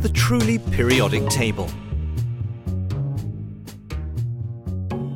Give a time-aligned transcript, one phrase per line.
[0.00, 1.68] the truly periodic table.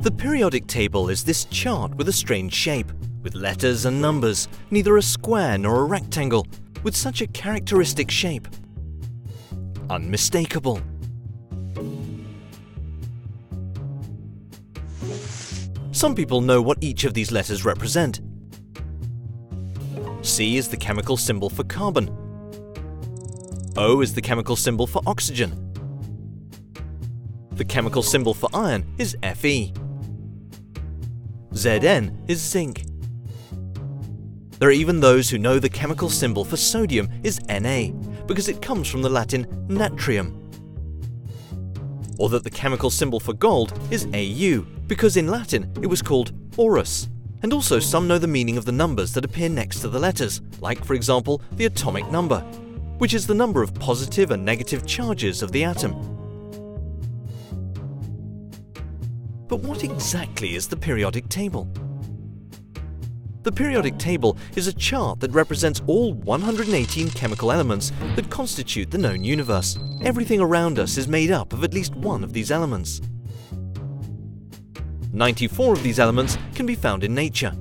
[0.01, 2.91] The periodic table is this chart with a strange shape,
[3.21, 6.45] with letters and numbers, neither a square nor a rectangle,
[6.83, 8.45] with such a characteristic shape.
[9.89, 10.81] Unmistakable.
[15.93, 18.19] Some people know what each of these letters represent.
[20.23, 22.22] C is the chemical symbol for carbon.
[23.75, 25.71] O is the chemical symbol for oxygen.
[27.53, 29.73] The chemical symbol for iron is Fe.
[31.53, 32.85] Zn is zinc.
[34.59, 37.87] There are even those who know the chemical symbol for sodium is Na,
[38.27, 40.39] because it comes from the Latin natrium.
[42.19, 46.31] Or that the chemical symbol for gold is Au, because in Latin it was called
[46.57, 47.09] aurus.
[47.41, 50.41] And also some know the meaning of the numbers that appear next to the letters,
[50.61, 52.45] like for example the atomic number,
[53.03, 55.91] which is the number of positive and negative charges of the atom.
[59.49, 61.67] But what exactly is the periodic table?
[63.41, 68.97] The periodic table is a chart that represents all 118 chemical elements that constitute the
[68.97, 69.77] known universe.
[70.01, 73.01] Everything around us is made up of at least one of these elements.
[75.11, 77.51] 94 of these elements can be found in nature.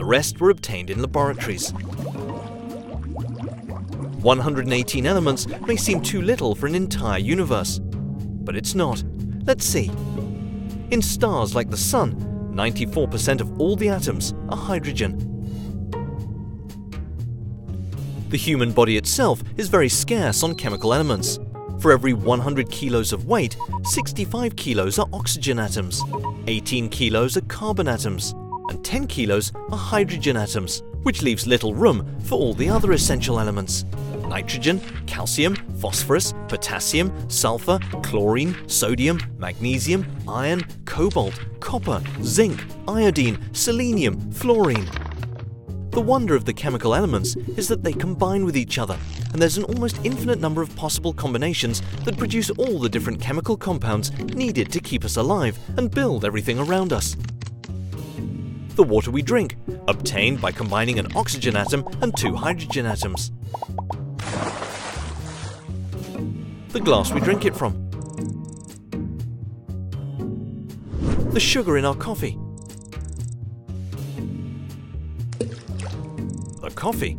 [0.00, 1.74] The rest were obtained in laboratories.
[4.22, 9.04] 118 elements may seem too little for an entire universe, but it's not.
[9.44, 9.90] Let's see.
[10.90, 12.14] In stars like the Sun,
[12.54, 15.18] 94% of all the atoms are hydrogen.
[18.30, 21.38] The human body itself is very scarce on chemical elements.
[21.80, 26.02] For every 100 kilos of weight, 65 kilos are oxygen atoms,
[26.46, 28.34] 18 kilos are carbon atoms,
[28.70, 33.38] and 10 kilos are hydrogen atoms, which leaves little room for all the other essential
[33.38, 33.84] elements
[34.28, 44.88] nitrogen, calcium, phosphorus, potassium, sulfur, chlorine, sodium, magnesium, iron, cobalt, copper, zinc, iodine, selenium, fluorine.
[45.90, 48.96] The wonder of the chemical elements is that they combine with each other,
[49.32, 53.56] and there's an almost infinite number of possible combinations that produce all the different chemical
[53.56, 57.16] compounds needed to keep us alive and build everything around us.
[58.76, 59.56] The water we drink,
[59.88, 63.30] obtained by combining an oxygen atom and two hydrogen atoms.
[66.70, 67.90] The glass we drink it from,
[71.32, 72.38] the sugar in our coffee,
[76.60, 77.16] the coffee,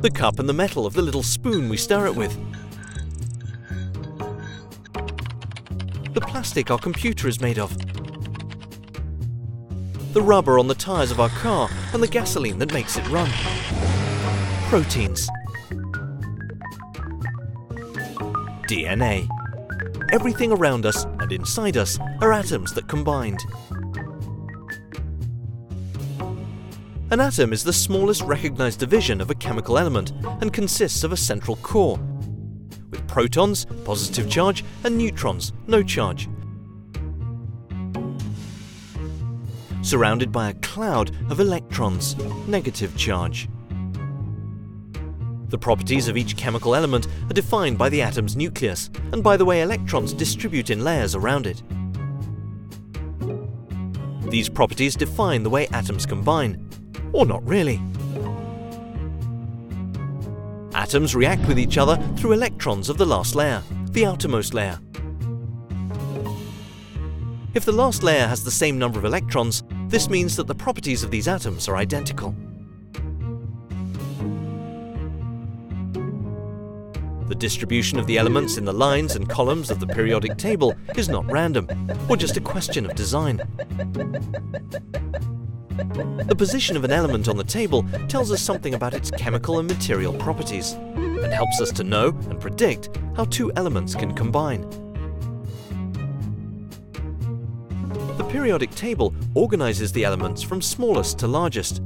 [0.00, 2.36] the cup and the metal of the little spoon we stir it with,
[6.14, 7.76] the plastic our computer is made of,
[10.12, 13.30] the rubber on the tyres of our car and the gasoline that makes it run.
[14.68, 15.28] Proteins.
[18.68, 19.28] DNA.
[20.12, 23.40] Everything around us and inside us are atoms that combined.
[27.10, 31.16] An atom is the smallest recognized division of a chemical element and consists of a
[31.16, 31.98] central core,
[32.90, 36.28] with protons, positive charge, and neutrons, no charge.
[39.82, 42.16] Surrounded by a cloud of electrons,
[42.46, 43.48] negative charge.
[45.48, 49.44] The properties of each chemical element are defined by the atom's nucleus and by the
[49.44, 51.62] way electrons distribute in layers around it.
[54.30, 56.66] These properties define the way atoms combine,
[57.12, 57.82] or not really.
[60.74, 64.78] Atoms react with each other through electrons of the last layer, the outermost layer.
[67.52, 69.62] If the last layer has the same number of electrons,
[69.92, 72.34] this means that the properties of these atoms are identical.
[77.28, 81.10] The distribution of the elements in the lines and columns of the periodic table is
[81.10, 81.68] not random,
[82.08, 83.42] or just a question of design.
[85.76, 89.68] The position of an element on the table tells us something about its chemical and
[89.68, 94.81] material properties, and helps us to know and predict how two elements can combine.
[98.16, 101.82] The periodic table organizes the elements from smallest to largest,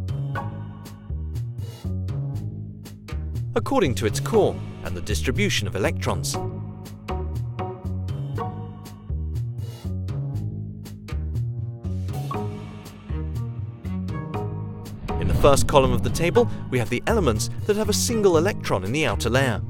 [3.55, 6.35] according to its core and the distribution of electrons.
[15.21, 18.37] In the first column of the table, we have the elements that have a single
[18.37, 19.61] electron in the outer layer.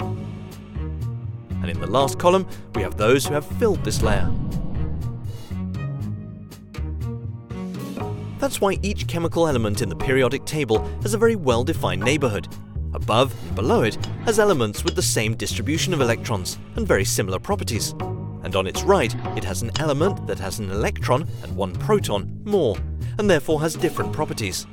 [0.00, 4.30] And in the last column, we have those who have filled this layer.
[8.42, 12.48] That's why each chemical element in the periodic table has a very well-defined neighborhood.
[12.92, 13.94] Above and below it
[14.24, 17.92] has elements with the same distribution of electrons and very similar properties.
[18.42, 22.42] And on its right, it has an element that has an electron and one proton
[22.44, 22.76] more,
[23.16, 24.66] and therefore has different properties.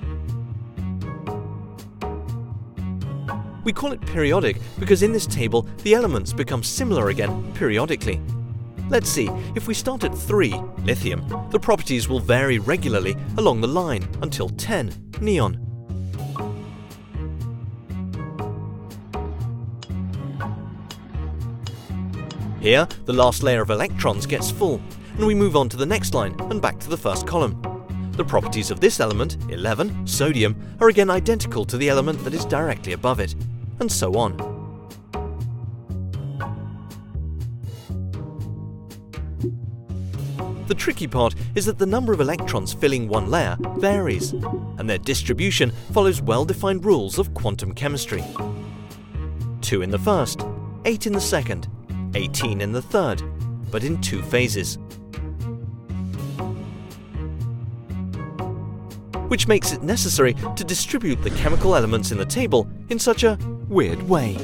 [3.63, 8.19] We call it periodic because in this table the elements become similar again periodically.
[8.89, 10.51] Let's see, if we start at 3,
[10.83, 15.65] lithium, the properties will vary regularly along the line until 10, neon.
[22.59, 24.81] Here, the last layer of electrons gets full,
[25.15, 27.61] and we move on to the next line and back to the first column.
[28.13, 32.43] The properties of this element, 11, sodium, are again identical to the element that is
[32.43, 33.35] directly above it,
[33.79, 34.58] and so on.
[40.69, 44.99] The tricky part is that the number of electrons filling one layer varies, and their
[44.99, 48.23] distribution follows well-defined rules of quantum chemistry.
[49.61, 50.45] 2 in the first,
[50.85, 51.67] 8 in the second,
[52.13, 53.23] 18 in the third,
[53.71, 54.77] but in two phases.
[59.27, 63.39] Which makes it necessary to distribute the chemical elements in the table in such a
[63.67, 64.37] weird way.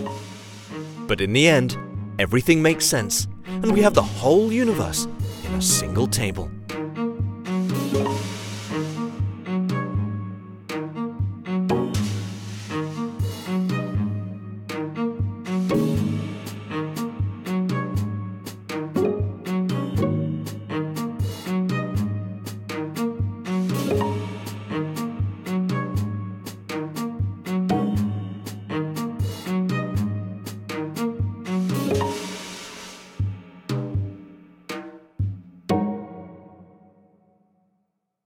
[1.05, 1.77] But in the end,
[2.17, 5.07] everything makes sense, and we have the whole universe
[5.55, 6.51] a single table.